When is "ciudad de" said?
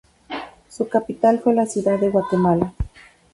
1.67-2.09